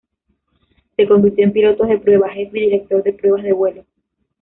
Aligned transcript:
Se 0.95 1.07
convirtió 1.07 1.45
en 1.45 1.51
Piloto 1.53 1.85
de 1.85 1.99
pruebas 1.99 2.31
jefe 2.33 2.57
y 2.57 2.61
director 2.61 3.03
de 3.03 3.13
pruebas 3.13 3.43
de 3.43 3.53
vuelo. 3.53 3.85